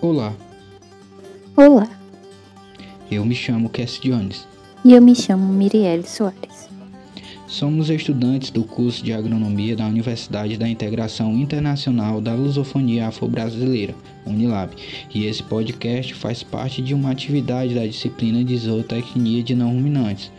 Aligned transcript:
Olá, 0.00 0.32
Olá, 1.56 1.88
eu 3.10 3.24
me 3.24 3.34
chamo 3.34 3.68
Cass 3.68 3.98
Jones. 4.00 4.46
e 4.84 4.92
eu 4.92 5.02
me 5.02 5.14
chamo 5.14 5.52
Mirielle 5.52 6.06
Soares. 6.06 6.68
Somos 7.48 7.88
estudantes 7.88 8.50
do 8.50 8.62
curso 8.62 9.02
de 9.02 9.12
Agronomia 9.12 9.74
da 9.74 9.86
Universidade 9.86 10.58
da 10.58 10.68
Integração 10.68 11.32
Internacional 11.34 12.20
da 12.20 12.34
Lusofonia 12.34 13.08
Afro-Brasileira, 13.08 13.94
Unilab, 14.26 14.76
e 15.14 15.24
esse 15.24 15.42
podcast 15.42 16.12
faz 16.14 16.42
parte 16.42 16.82
de 16.82 16.92
uma 16.94 17.10
atividade 17.10 17.74
da 17.74 17.86
disciplina 17.86 18.44
de 18.44 18.56
zootecnia 18.56 19.42
de 19.42 19.54
não 19.54 19.70
ruminantes. 19.72 20.30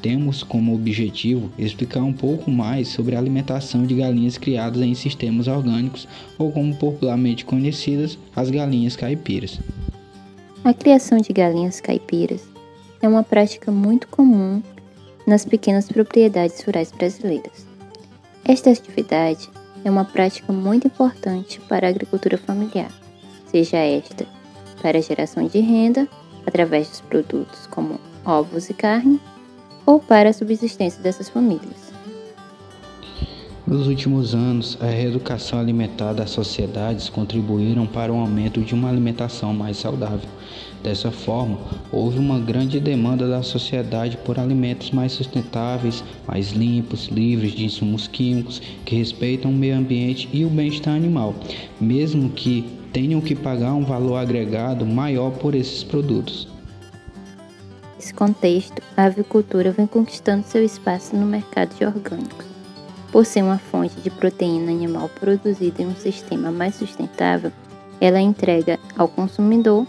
Temos 0.00 0.42
como 0.42 0.74
objetivo 0.74 1.50
explicar 1.58 2.02
um 2.02 2.12
pouco 2.12 2.50
mais 2.50 2.88
sobre 2.88 3.16
a 3.16 3.18
alimentação 3.18 3.84
de 3.84 3.94
galinhas 3.94 4.38
criadas 4.38 4.80
em 4.80 4.94
sistemas 4.94 5.48
orgânicos, 5.48 6.06
ou 6.38 6.52
como 6.52 6.74
popularmente 6.76 7.44
conhecidas, 7.44 8.16
as 8.34 8.50
galinhas 8.50 8.94
caipiras. 8.94 9.58
A 10.64 10.72
criação 10.72 11.18
de 11.18 11.32
galinhas 11.32 11.80
caipiras 11.80 12.44
é 13.02 13.08
uma 13.08 13.22
prática 13.22 13.72
muito 13.72 14.06
comum 14.08 14.62
nas 15.26 15.44
pequenas 15.44 15.88
propriedades 15.88 16.62
rurais 16.62 16.92
brasileiras. 16.92 17.66
Esta 18.44 18.70
atividade 18.70 19.48
é 19.84 19.90
uma 19.90 20.04
prática 20.04 20.52
muito 20.52 20.86
importante 20.86 21.60
para 21.68 21.86
a 21.86 21.90
agricultura 21.90 22.38
familiar, 22.38 22.90
seja 23.50 23.78
esta 23.78 24.26
para 24.80 24.98
a 24.98 25.02
geração 25.02 25.46
de 25.46 25.58
renda 25.58 26.08
através 26.46 26.88
dos 26.88 27.00
produtos 27.00 27.66
como 27.66 28.00
ovos 28.24 28.70
e 28.70 28.74
carne, 28.74 29.20
ou 29.88 29.98
para 29.98 30.28
a 30.28 30.32
subsistência 30.34 31.02
dessas 31.02 31.30
famílias. 31.30 31.94
Nos 33.66 33.86
últimos 33.86 34.34
anos, 34.34 34.76
a 34.82 34.84
reeducação 34.84 35.58
alimentar 35.58 36.12
das 36.12 36.28
sociedades 36.28 37.08
contribuíram 37.08 37.86
para 37.86 38.12
o 38.12 38.16
aumento 38.16 38.60
de 38.60 38.74
uma 38.74 38.90
alimentação 38.90 39.54
mais 39.54 39.78
saudável. 39.78 40.28
Dessa 40.82 41.10
forma, 41.10 41.58
houve 41.90 42.18
uma 42.18 42.38
grande 42.38 42.78
demanda 42.78 43.26
da 43.26 43.42
sociedade 43.42 44.18
por 44.18 44.38
alimentos 44.38 44.90
mais 44.90 45.12
sustentáveis, 45.12 46.04
mais 46.26 46.50
limpos, 46.50 47.08
livres 47.08 47.52
de 47.52 47.64
insumos 47.64 48.06
químicos, 48.06 48.60
que 48.84 48.94
respeitam 48.94 49.50
o 49.50 49.54
meio 49.54 49.76
ambiente 49.76 50.28
e 50.34 50.44
o 50.44 50.50
bem-estar 50.50 50.94
animal, 50.94 51.34
mesmo 51.80 52.28
que 52.28 52.62
tenham 52.92 53.22
que 53.22 53.34
pagar 53.34 53.72
um 53.72 53.86
valor 53.86 54.16
agregado 54.16 54.84
maior 54.84 55.30
por 55.30 55.54
esses 55.54 55.82
produtos. 55.82 56.57
Nesse 57.98 58.14
contexto, 58.14 58.80
a 58.96 59.06
avicultura 59.06 59.72
vem 59.72 59.84
conquistando 59.84 60.46
seu 60.46 60.64
espaço 60.64 61.16
no 61.16 61.26
mercado 61.26 61.74
de 61.74 61.84
orgânicos. 61.84 62.46
Por 63.10 63.26
ser 63.26 63.42
uma 63.42 63.58
fonte 63.58 64.00
de 64.00 64.08
proteína 64.08 64.70
animal 64.70 65.10
produzida 65.18 65.82
em 65.82 65.86
um 65.88 65.96
sistema 65.96 66.52
mais 66.52 66.76
sustentável, 66.76 67.50
ela 68.00 68.20
entrega 68.20 68.78
ao 68.96 69.08
consumidor 69.08 69.84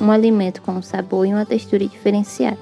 um 0.00 0.10
alimento 0.10 0.62
com 0.62 0.72
um 0.72 0.82
sabor 0.82 1.28
e 1.28 1.32
uma 1.32 1.46
textura 1.46 1.86
diferenciados. 1.86 2.58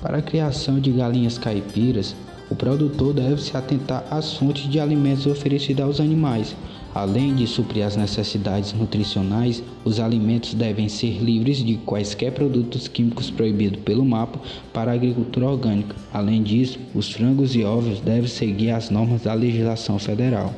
Para 0.00 0.18
a 0.18 0.22
criação 0.22 0.78
de 0.78 0.92
galinhas 0.92 1.36
caipiras, 1.36 2.14
o 2.48 2.54
produtor 2.54 3.14
deve 3.14 3.42
se 3.42 3.56
atentar 3.56 4.04
às 4.10 4.34
fontes 4.34 4.70
de 4.70 4.78
alimentos 4.78 5.26
oferecidas 5.26 5.84
aos 5.84 5.98
animais. 5.98 6.54
Além 6.94 7.34
de 7.34 7.46
suprir 7.46 7.86
as 7.86 7.96
necessidades 7.96 8.74
nutricionais, 8.74 9.62
os 9.82 9.98
alimentos 9.98 10.52
devem 10.52 10.88
ser 10.90 11.22
livres 11.22 11.58
de 11.58 11.78
quaisquer 11.78 12.32
produtos 12.32 12.86
químicos 12.86 13.30
proibidos 13.30 13.80
pelo 13.80 14.04
mapa 14.04 14.38
para 14.74 14.90
a 14.90 14.94
agricultura 14.94 15.48
orgânica. 15.48 15.96
Além 16.12 16.42
disso, 16.42 16.78
os 16.94 17.10
frangos 17.10 17.56
e 17.56 17.64
ovos 17.64 18.00
devem 18.00 18.28
seguir 18.28 18.72
as 18.72 18.90
normas 18.90 19.22
da 19.22 19.32
legislação 19.32 19.98
federal. 19.98 20.52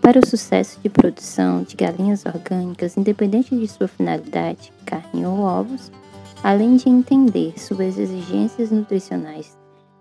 Para 0.00 0.20
o 0.20 0.26
sucesso 0.26 0.80
de 0.82 0.88
produção 0.88 1.62
de 1.62 1.76
galinhas 1.76 2.24
orgânicas, 2.24 2.96
independente 2.96 3.54
de 3.54 3.68
sua 3.68 3.86
finalidade, 3.86 4.72
carne 4.86 5.26
ou 5.26 5.40
ovos, 5.40 5.92
além 6.42 6.76
de 6.76 6.88
entender 6.88 7.52
suas 7.60 7.98
exigências 7.98 8.70
nutricionais 8.70 9.58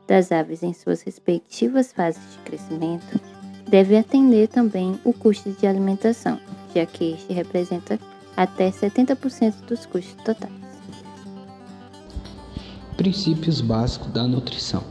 das 0.07 0.31
aves 0.31 0.63
em 0.63 0.72
suas 0.72 1.02
respectivas 1.02 1.91
fases 1.91 2.22
de 2.31 2.38
crescimento, 2.50 3.19
deve 3.67 3.97
atender 3.97 4.47
também 4.47 5.00
o 5.03 5.13
custo 5.13 5.51
de 5.51 5.67
alimentação, 5.67 6.39
já 6.73 6.85
que 6.85 7.13
este 7.13 7.33
representa 7.33 8.00
até 8.35 8.69
70% 8.69 9.53
dos 9.67 9.85
custos 9.85 10.16
totais. 10.23 10.51
Princípios 12.95 13.61
básicos 13.61 14.11
da 14.11 14.23
nutrição. 14.23 14.83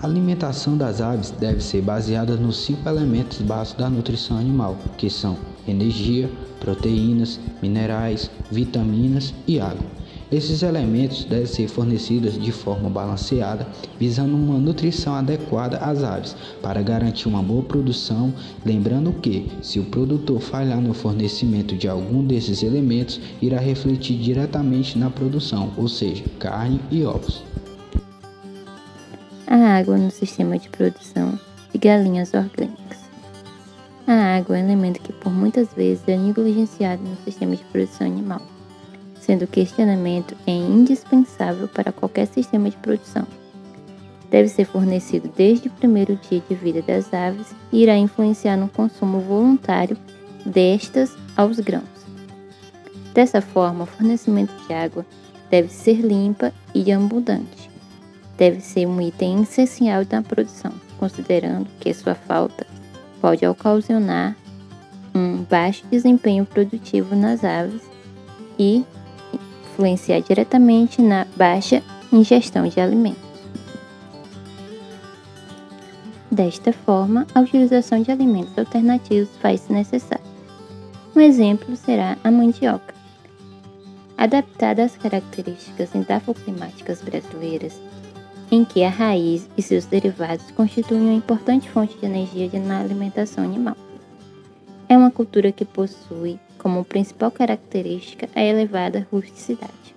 A 0.00 0.06
alimentação 0.06 0.76
das 0.76 1.00
aves 1.00 1.30
deve 1.30 1.62
ser 1.62 1.80
baseada 1.80 2.36
nos 2.36 2.58
cinco 2.64 2.88
elementos 2.88 3.40
básicos 3.40 3.82
da 3.82 3.88
nutrição 3.88 4.36
animal, 4.36 4.76
que 4.98 5.08
são 5.08 5.38
energia, 5.66 6.30
proteínas, 6.60 7.40
minerais, 7.62 8.30
vitaminas 8.50 9.32
e 9.46 9.58
água. 9.58 9.95
Esses 10.30 10.64
elementos 10.64 11.24
devem 11.24 11.46
ser 11.46 11.68
fornecidos 11.68 12.40
de 12.40 12.50
forma 12.50 12.90
balanceada, 12.90 13.64
visando 13.98 14.34
uma 14.34 14.58
nutrição 14.58 15.14
adequada 15.14 15.78
às 15.78 16.02
aves, 16.02 16.36
para 16.60 16.82
garantir 16.82 17.28
uma 17.28 17.40
boa 17.40 17.62
produção. 17.62 18.34
Lembrando 18.64 19.12
que, 19.12 19.48
se 19.62 19.78
o 19.78 19.84
produtor 19.84 20.40
falhar 20.40 20.80
no 20.80 20.92
fornecimento 20.92 21.76
de 21.76 21.88
algum 21.88 22.24
desses 22.24 22.64
elementos, 22.64 23.20
irá 23.40 23.60
refletir 23.60 24.18
diretamente 24.18 24.98
na 24.98 25.10
produção, 25.10 25.72
ou 25.76 25.86
seja, 25.86 26.24
carne 26.40 26.80
e 26.90 27.04
ovos. 27.04 27.44
A 29.46 29.78
água 29.78 29.96
no 29.96 30.10
sistema 30.10 30.58
de 30.58 30.68
produção 30.68 31.38
de 31.72 31.78
galinhas 31.78 32.34
orgânicas. 32.34 32.98
A 34.08 34.38
água 34.38 34.58
é 34.58 34.62
um 34.62 34.64
elemento 34.64 35.00
que 35.00 35.12
por 35.12 35.32
muitas 35.32 35.72
vezes 35.72 36.02
é 36.08 36.16
negligenciado 36.16 37.02
no 37.02 37.16
sistema 37.24 37.54
de 37.54 37.62
produção 37.64 38.06
animal, 38.08 38.42
sendo 39.26 39.46
que 39.46 39.60
este 39.60 39.82
elemento 39.82 40.36
é 40.46 40.52
indispensável 40.52 41.66
para 41.68 41.92
qualquer 41.92 42.26
sistema 42.26 42.70
de 42.70 42.76
produção. 42.76 43.26
Deve 44.30 44.48
ser 44.48 44.64
fornecido 44.64 45.30
desde 45.36 45.68
o 45.68 45.72
primeiro 45.72 46.16
dia 46.28 46.42
de 46.48 46.54
vida 46.54 46.82
das 46.82 47.12
aves 47.12 47.54
e 47.72 47.82
irá 47.82 47.96
influenciar 47.96 48.56
no 48.56 48.68
consumo 48.68 49.20
voluntário 49.20 49.96
destas 50.44 51.16
aos 51.36 51.58
grãos. 51.58 51.84
Dessa 53.12 53.40
forma, 53.40 53.84
o 53.84 53.86
fornecimento 53.86 54.54
de 54.66 54.74
água 54.74 55.04
deve 55.50 55.68
ser 55.68 56.00
limpa 56.00 56.52
e 56.74 56.92
abundante 56.92 57.76
deve 58.36 58.60
ser 58.60 58.86
um 58.86 59.00
item 59.00 59.42
essencial 59.42 60.02
na 60.10 60.22
produção, 60.22 60.72
considerando 60.98 61.66
que 61.80 61.92
sua 61.92 62.14
falta 62.14 62.66
pode 63.20 63.46
ocasionar 63.46 64.36
um 65.14 65.42
baixo 65.44 65.86
desempenho 65.90 66.44
produtivo 66.44 67.16
nas 67.16 67.42
aves 67.42 67.82
e 68.58 68.84
influenciar 69.76 70.20
diretamente 70.20 71.02
na 71.02 71.26
baixa 71.36 71.82
ingestão 72.10 72.66
de 72.66 72.80
alimentos. 72.80 73.20
Desta 76.30 76.72
forma, 76.72 77.26
a 77.34 77.40
utilização 77.40 78.02
de 78.02 78.10
alimentos 78.10 78.58
alternativos 78.58 79.28
faz-se 79.40 79.72
necessária. 79.72 80.24
Um 81.14 81.20
exemplo 81.20 81.76
será 81.76 82.16
a 82.24 82.30
mandioca. 82.30 82.94
Adaptada 84.16 84.84
às 84.84 84.96
características 84.96 85.94
endafoclimáticas 85.94 87.02
brasileiras, 87.02 87.78
em 88.50 88.64
que 88.64 88.82
a 88.82 88.88
raiz 88.88 89.48
e 89.56 89.62
seus 89.62 89.84
derivados 89.84 90.50
constituem 90.52 91.00
uma 91.00 91.12
importante 91.12 91.68
fonte 91.68 91.96
de 91.98 92.06
energia 92.06 92.50
na 92.60 92.80
alimentação 92.80 93.44
animal. 93.44 93.76
É 94.88 94.96
uma 94.96 95.10
cultura 95.10 95.52
que 95.52 95.64
possui 95.64 96.38
como 96.58 96.84
principal 96.84 97.30
característica 97.30 98.28
a 98.34 98.42
elevada 98.42 99.06
rusticidade, 99.12 99.94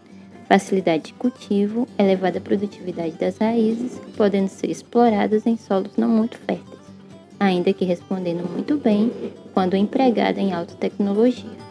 facilidade 0.48 1.04
de 1.06 1.14
cultivo, 1.14 1.88
elevada 1.98 2.42
produtividade 2.42 3.14
das 3.14 3.38
raízes, 3.38 4.00
podendo 4.18 4.48
ser 4.48 4.70
exploradas 4.70 5.46
em 5.46 5.58
solos 5.58 5.96
não 5.96 6.10
muito 6.10 6.38
férteis, 6.38 6.80
ainda 7.40 7.72
que 7.74 7.86
respondendo 7.86 8.50
muito 8.50 8.78
bem 8.78 9.12
quando 9.54 9.76
empregada 9.76 10.40
em 10.40 10.54
alta 10.54 10.76
tecnologia. 10.76 11.70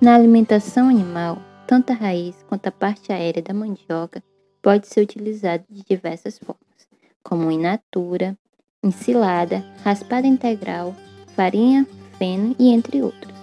Na 0.00 0.14
alimentação 0.14 0.88
animal, 0.88 1.38
tanto 1.66 1.92
a 1.92 1.94
raiz 1.94 2.36
quanto 2.48 2.66
a 2.66 2.72
parte 2.72 3.12
aérea 3.12 3.42
da 3.42 3.54
mandioca 3.54 4.22
pode 4.60 4.86
ser 4.86 5.00
utilizado 5.00 5.64
de 5.70 5.82
diversas 5.82 6.38
formas, 6.38 6.88
como 7.22 7.50
in 7.50 7.60
natura, 7.60 8.36
ensilada, 8.82 9.64
raspada 9.82 10.26
integral, 10.26 10.94
farinha, 11.34 11.86
feno 12.18 12.54
e 12.58 12.70
entre 12.70 13.02
outros, 13.02 13.34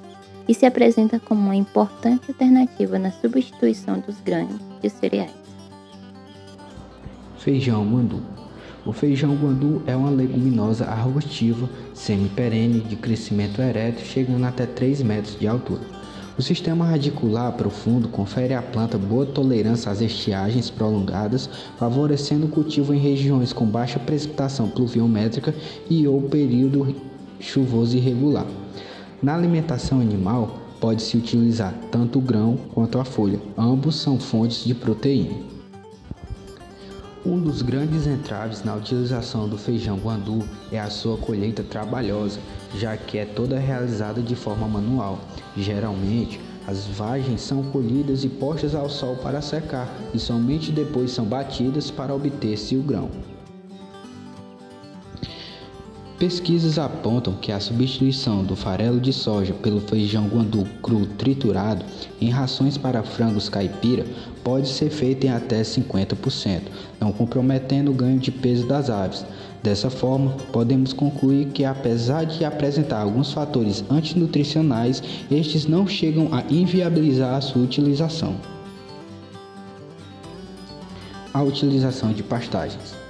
e 0.47 0.53
se 0.53 0.65
apresenta 0.65 1.19
como 1.19 1.41
uma 1.41 1.55
importante 1.55 2.29
alternativa 2.29 2.97
na 2.97 3.11
substituição 3.11 3.99
dos 3.99 4.19
grãos 4.21 4.59
de 4.81 4.89
cereais. 4.89 5.31
Feijão 7.37 7.83
guandu. 7.85 8.21
O 8.85 8.91
feijão 8.91 9.35
guandu 9.35 9.83
é 9.85 9.95
uma 9.95 10.09
leguminosa 10.09 10.85
arbustiva 10.85 11.69
semi-perene 11.93 12.79
de 12.81 12.95
crescimento 12.95 13.61
ereto, 13.61 14.01
chegando 14.01 14.43
até 14.45 14.65
3 14.65 15.03
metros 15.03 15.37
de 15.39 15.47
altura. 15.47 15.81
O 16.37 16.41
sistema 16.41 16.85
radicular 16.85 17.51
profundo 17.53 18.07
confere 18.07 18.53
à 18.53 18.61
planta 18.61 18.97
boa 18.97 19.25
tolerância 19.25 19.91
às 19.91 20.01
estiagens 20.01 20.71
prolongadas, 20.71 21.47
favorecendo 21.77 22.47
o 22.47 22.49
cultivo 22.49 22.93
em 22.93 22.97
regiões 22.97 23.53
com 23.53 23.65
baixa 23.65 23.99
precipitação 23.99 24.67
pluviométrica 24.67 25.53
e 25.89 26.07
ou 26.07 26.21
período 26.23 26.95
chuvoso 27.41 27.97
irregular. 27.97 28.45
Na 29.21 29.35
alimentação 29.35 29.99
animal, 29.99 30.59
pode-se 30.79 31.17
utilizar 31.17 31.73
tanto 31.91 32.19
o 32.19 32.21
grão 32.21 32.57
quanto 32.73 32.99
a 32.99 33.05
folha, 33.05 33.39
ambos 33.57 33.95
são 33.95 34.19
fontes 34.19 34.63
de 34.63 34.73
proteína. 34.73 35.51
Um 37.23 37.39
dos 37.39 37.61
grandes 37.61 38.07
entraves 38.07 38.63
na 38.63 38.73
utilização 38.73 39.47
do 39.47 39.55
feijão 39.55 39.97
guandu 39.97 40.39
é 40.71 40.79
a 40.79 40.89
sua 40.89 41.17
colheita 41.17 41.61
trabalhosa, 41.61 42.39
já 42.75 42.97
que 42.97 43.19
é 43.19 43.25
toda 43.25 43.59
realizada 43.59 44.23
de 44.23 44.35
forma 44.35 44.67
manual. 44.67 45.19
Geralmente, 45.55 46.39
as 46.65 46.87
vagens 46.87 47.41
são 47.41 47.61
colhidas 47.63 48.23
e 48.23 48.29
postas 48.29 48.73
ao 48.73 48.89
sol 48.89 49.17
para 49.17 49.39
secar 49.39 49.87
e 50.15 50.19
somente 50.19 50.71
depois 50.71 51.11
são 51.11 51.25
batidas 51.25 51.91
para 51.91 52.13
obter-se 52.15 52.75
o 52.75 52.81
grão. 52.81 53.09
Pesquisas 56.21 56.77
apontam 56.77 57.33
que 57.33 57.51
a 57.51 57.59
substituição 57.59 58.43
do 58.43 58.55
farelo 58.55 58.99
de 58.99 59.11
soja 59.11 59.55
pelo 59.55 59.81
feijão 59.81 60.27
guandu 60.27 60.67
cru 60.79 61.07
triturado 61.07 61.83
em 62.21 62.29
rações 62.29 62.77
para 62.77 63.01
frangos 63.01 63.49
caipira 63.49 64.05
pode 64.43 64.69
ser 64.69 64.91
feita 64.91 65.25
em 65.25 65.31
até 65.31 65.63
50%, 65.63 66.61
não 66.99 67.11
comprometendo 67.11 67.89
o 67.89 67.93
ganho 67.95 68.19
de 68.19 68.31
peso 68.31 68.67
das 68.67 68.87
aves. 68.91 69.25
Dessa 69.63 69.89
forma, 69.89 70.29
podemos 70.53 70.93
concluir 70.93 71.47
que, 71.47 71.65
apesar 71.65 72.23
de 72.25 72.45
apresentar 72.45 72.99
alguns 73.01 73.33
fatores 73.33 73.83
antinutricionais, 73.89 75.01
estes 75.31 75.65
não 75.65 75.87
chegam 75.87 76.29
a 76.31 76.43
inviabilizar 76.53 77.33
a 77.33 77.41
sua 77.41 77.63
utilização. 77.63 78.35
A 81.33 81.41
utilização 81.41 82.13
de 82.13 82.21
pastagens. 82.21 83.01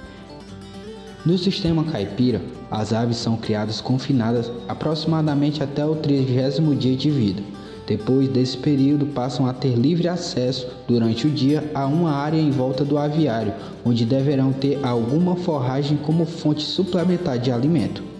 No 1.24 1.38
sistema 1.38 1.84
caipira, 1.84 2.42
as 2.68 2.92
aves 2.92 3.16
são 3.16 3.36
criadas 3.36 3.80
confinadas 3.80 4.50
aproximadamente 4.66 5.62
até 5.62 5.86
o 5.86 5.94
trigésimo 5.94 6.74
dia 6.74 6.96
de 6.96 7.10
vida. 7.10 7.40
Depois 7.86 8.28
desse 8.28 8.56
período, 8.56 9.06
passam 9.06 9.46
a 9.46 9.52
ter 9.52 9.76
livre 9.76 10.08
acesso 10.08 10.66
durante 10.88 11.28
o 11.28 11.30
dia 11.30 11.70
a 11.74 11.86
uma 11.86 12.12
área 12.12 12.38
em 12.38 12.50
volta 12.50 12.84
do 12.84 12.98
aviário, 12.98 13.52
onde 13.84 14.04
deverão 14.04 14.52
ter 14.52 14.80
alguma 14.82 15.36
forragem 15.36 15.96
como 15.96 16.26
fonte 16.26 16.64
suplementar 16.64 17.38
de 17.38 17.52
alimento. 17.52 18.11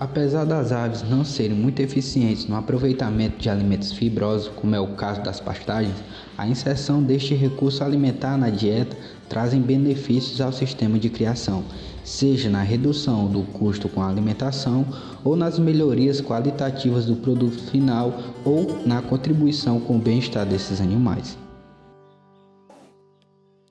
Apesar 0.00 0.46
das 0.46 0.72
aves 0.72 1.02
não 1.02 1.22
serem 1.22 1.54
muito 1.54 1.80
eficientes 1.80 2.46
no 2.48 2.56
aproveitamento 2.56 3.36
de 3.36 3.50
alimentos 3.50 3.92
fibrosos, 3.92 4.48
como 4.48 4.74
é 4.74 4.80
o 4.80 4.94
caso 4.94 5.22
das 5.22 5.40
pastagens, 5.40 6.02
a 6.38 6.48
inserção 6.48 7.02
deste 7.02 7.34
recurso 7.34 7.84
alimentar 7.84 8.38
na 8.38 8.48
dieta 8.48 8.96
trazem 9.28 9.60
benefícios 9.60 10.40
ao 10.40 10.54
sistema 10.54 10.98
de 10.98 11.10
criação, 11.10 11.62
seja 12.02 12.48
na 12.48 12.62
redução 12.62 13.30
do 13.30 13.42
custo 13.52 13.90
com 13.90 14.00
a 14.00 14.08
alimentação 14.08 14.86
ou 15.22 15.36
nas 15.36 15.58
melhorias 15.58 16.18
qualitativas 16.18 17.04
do 17.04 17.16
produto 17.16 17.60
final 17.70 18.14
ou 18.42 18.78
na 18.86 19.02
contribuição 19.02 19.78
com 19.78 19.96
o 19.96 20.00
bem-estar 20.00 20.46
desses 20.46 20.80
animais. 20.80 21.36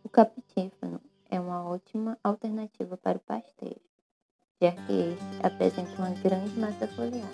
O 0.04 0.10
capitífano 0.10 1.02
é 1.28 1.40
uma 1.40 1.64
ótima 1.68 2.20
alternativa 2.24 2.96
para 2.96 3.18
o 3.18 3.22
pastejo 3.22 3.88
já 4.61 4.73
que 4.73 4.91
este 4.91 5.47
apresenta 5.47 5.89
uma 5.97 6.09
grande 6.09 6.59
massa 6.59 6.85
foliar. 6.88 7.29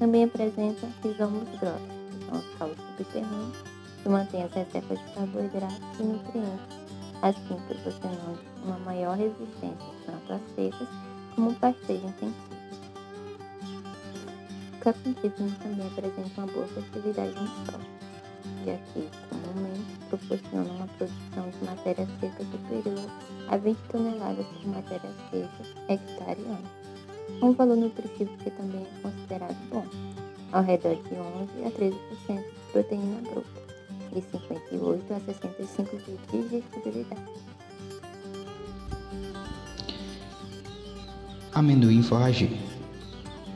Também 0.00 0.24
apresenta 0.24 0.88
rizomos 1.04 1.48
grossos, 1.60 1.88
que 2.10 2.24
são 2.26 2.38
os 2.38 2.58
caules 2.58 2.76
subterrâneos, 2.76 3.56
que 4.02 4.08
mantêm 4.08 4.42
as 4.42 4.52
reservas 4.52 4.98
de 4.98 5.14
carboidratos 5.14 6.00
e 6.00 6.02
nutrientes, 6.02 6.76
assim 7.22 7.56
proporcionando 7.68 8.40
uma 8.64 8.78
maior 8.78 9.16
resistência 9.16 9.94
tanto 10.04 10.32
às 10.32 10.40
secas 10.56 10.88
como 11.36 11.54
pastejo 11.54 12.06
intensivo. 12.06 12.54
O 14.74 14.78
capim 14.80 15.12
também 15.14 15.86
apresenta 15.86 16.40
uma 16.40 16.46
boa 16.48 16.66
fertilidade 16.66 17.34
no 17.34 17.66
solo, 17.66 17.84
já 18.66 18.76
que 18.92 19.08
proporciona 20.04 20.70
uma 20.70 20.86
produção 20.86 21.50
de 21.50 21.64
matéria 21.64 22.06
seca 22.20 22.44
superior 22.44 23.10
a 23.48 23.56
20 23.56 23.76
toneladas 23.90 24.46
por 24.46 24.68
matéria 24.68 25.10
seca 25.30 25.92
hectare 25.92 26.40
ano. 26.40 26.84
Um 27.42 27.52
valor 27.52 27.76
nutritivo 27.76 28.36
que 28.38 28.50
também 28.50 28.82
é 28.82 29.02
considerado 29.02 29.56
bom, 29.70 29.86
ao 30.52 30.62
redor 30.62 30.94
de 30.94 31.14
11 31.14 31.64
a 31.64 31.70
13% 31.70 32.42
de 32.42 32.72
proteína 32.72 33.20
bruta 33.22 33.64
e 34.14 34.20
58 34.20 35.14
a 35.14 35.20
65 35.20 35.96
de 35.96 36.16
digestibilidade. 36.30 37.22
Amendoim 41.52 42.02
forrageiro. 42.02 42.73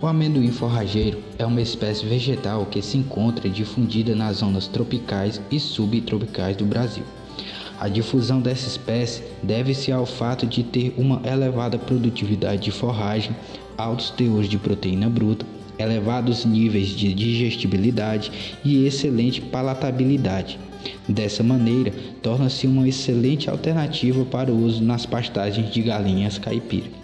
O 0.00 0.06
amendoim 0.06 0.52
forrageiro 0.52 1.18
é 1.40 1.44
uma 1.44 1.60
espécie 1.60 2.06
vegetal 2.06 2.64
que 2.66 2.80
se 2.80 2.96
encontra 2.96 3.50
difundida 3.50 4.14
nas 4.14 4.36
zonas 4.36 4.68
tropicais 4.68 5.40
e 5.50 5.58
subtropicais 5.58 6.56
do 6.56 6.64
Brasil. 6.64 7.02
A 7.80 7.88
difusão 7.88 8.40
dessa 8.40 8.68
espécie 8.68 9.24
deve-se 9.42 9.90
ao 9.90 10.06
fato 10.06 10.46
de 10.46 10.62
ter 10.62 10.94
uma 10.96 11.20
elevada 11.26 11.76
produtividade 11.76 12.62
de 12.62 12.70
forragem, 12.70 13.34
altos 13.76 14.10
teores 14.10 14.48
de 14.48 14.56
proteína 14.56 15.08
bruta, 15.08 15.44
elevados 15.76 16.44
níveis 16.44 16.90
de 16.90 17.12
digestibilidade 17.12 18.30
e 18.64 18.86
excelente 18.86 19.40
palatabilidade. 19.40 20.60
Dessa 21.08 21.42
maneira, 21.42 21.92
torna-se 22.22 22.68
uma 22.68 22.88
excelente 22.88 23.50
alternativa 23.50 24.24
para 24.24 24.52
o 24.52 24.64
uso 24.64 24.80
nas 24.80 25.04
pastagens 25.04 25.72
de 25.72 25.82
galinhas 25.82 26.38
caipira. 26.38 26.97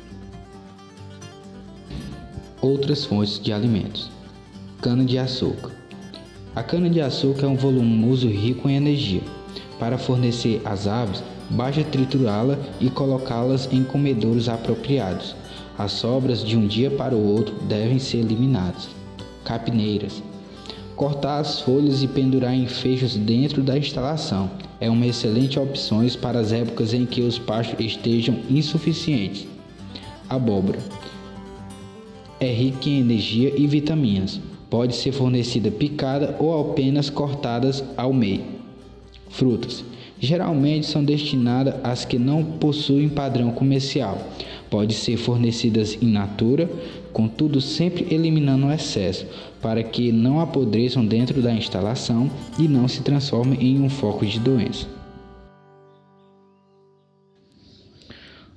Outras 2.65 3.05
fontes 3.05 3.39
de 3.39 3.53
alimentos: 3.53 4.11
cana-de-açúcar. 4.81 5.73
A 6.57 6.63
cana-de-açúcar 6.63 7.45
é 7.45 7.47
um 7.47 7.57
volumoso 7.57 8.27
rico 8.27 8.71
em 8.71 8.77
energia 8.77 9.21
para 9.79 9.99
fornecer 9.99 10.63
às 10.65 10.87
aves, 10.87 11.23
basta 11.51 11.85
triturá-la 11.85 12.59
e 12.81 12.89
colocá-las 12.89 13.71
em 13.71 13.85
comedouros 13.85 14.49
apropriados. 14.49 15.37
As 15.77 15.93
sobras 15.93 16.43
de 16.43 16.57
um 16.57 16.67
dia 16.67 16.91
para 16.91 17.15
o 17.15 17.35
outro 17.35 17.55
devem 17.69 17.99
ser 17.99 18.21
eliminadas. 18.21 18.89
Capineiras. 19.45 20.23
Cortar 20.97 21.41
as 21.41 21.61
folhas 21.61 22.03
e 22.03 22.09
pendurar 22.09 22.55
em 22.55 22.67
fechos 22.67 23.15
dentro 23.15 23.63
da 23.63 23.77
instalação 23.77 24.51
é 24.81 24.89
uma 24.89 25.07
excelente 25.07 25.59
opção 25.59 26.01
para 26.19 26.41
as 26.41 26.51
épocas 26.51 26.95
em 26.95 27.05
que 27.05 27.21
os 27.21 27.39
pastos 27.39 27.79
estejam 27.79 28.39
insuficientes. 28.49 29.47
Abóbora. 30.31 30.79
É 32.45 32.53
rica 32.53 32.91
em 32.91 33.01
energia 33.01 33.55
e 33.57 33.67
vitaminas. 33.67 34.39
Pode 34.69 34.97
ser 34.97 35.13
fornecida 35.13 35.71
picada 35.71 36.37
ou 36.39 36.61
apenas 36.61 37.09
cortadas 37.09 37.83
ao 37.97 38.13
meio. 38.13 38.43
Frutas. 39.31 39.83
Geralmente 40.21 40.85
são 40.85 41.03
destinadas 41.03 41.77
às 41.83 42.05
que 42.05 42.19
não 42.19 42.45
possuem 42.45 43.09
padrão 43.09 43.51
comercial. 43.51 44.19
Pode 44.69 44.93
ser 44.93 45.17
fornecidas 45.17 45.97
in 46.03 46.11
natura, 46.11 46.69
contudo 47.15 47.63
sempre 47.63 48.15
eliminando 48.15 48.67
o 48.67 48.71
excesso, 48.71 49.25
para 49.63 49.83
que 49.83 50.13
não 50.13 50.39
apodreçam 50.39 51.03
dentro 51.03 51.41
da 51.41 51.51
instalação 51.51 52.31
e 52.59 52.69
não 52.69 52.87
se 52.87 53.01
transformem 53.01 53.59
em 53.59 53.81
um 53.81 53.89
foco 53.89 54.27
de 54.27 54.39
doença. 54.39 54.87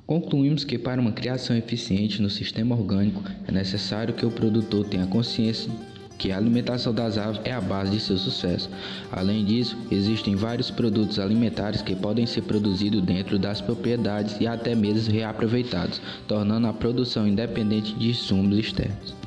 Concluímos 0.07 0.63
que 0.63 0.77
para 0.77 1.01
uma 1.01 1.11
criação 1.11 1.53
eficiente 1.55 2.21
no 2.21 2.29
sistema 2.29 2.73
orgânico 2.73 3.21
é 3.45 3.51
necessário 3.51 4.13
que 4.13 4.25
o 4.25 4.31
produtor 4.31 4.87
tenha 4.87 5.05
consciência 5.05 5.69
que 6.17 6.31
a 6.31 6.37
alimentação 6.37 6.93
das 6.93 7.17
aves 7.17 7.39
é 7.43 7.51
a 7.51 7.61
base 7.61 7.91
de 7.91 7.99
seu 7.99 8.17
sucesso. 8.17 8.69
Além 9.11 9.45
disso, 9.45 9.77
existem 9.91 10.35
vários 10.35 10.71
produtos 10.71 11.19
alimentares 11.19 11.81
que 11.81 11.95
podem 11.95 12.25
ser 12.25 12.41
produzidos 12.41 13.03
dentro 13.03 13.37
das 13.37 13.61
propriedades 13.61 14.37
e 14.39 14.47
até 14.47 14.73
mesmo 14.73 15.13
reaproveitados, 15.13 16.01
tornando 16.27 16.67
a 16.67 16.73
produção 16.73 17.27
independente 17.27 17.93
de 17.93 18.09
insumos 18.09 18.57
externos. 18.57 19.26